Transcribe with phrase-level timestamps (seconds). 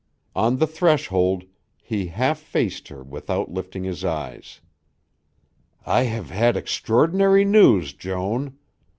[0.35, 1.43] On the threshold
[1.83, 4.59] he half faced her without lifting his eyes.
[5.85, 8.57] "I have had extraordinary news, Joan.